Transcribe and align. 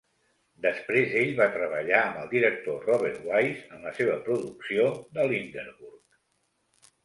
Després 0.65 1.11
ell 1.19 1.33
va 1.39 1.47
treballar 1.57 1.99
amb 2.05 2.17
el 2.23 2.31
director 2.33 2.81
Robert 2.93 3.21
Wise 3.29 3.69
en 3.77 3.87
la 3.91 3.95
seva 4.01 4.19
producció 4.27 4.91
de 5.21 5.31
l'Hinderburg. 5.33 6.93